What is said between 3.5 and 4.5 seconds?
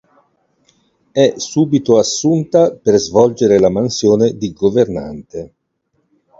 la mansione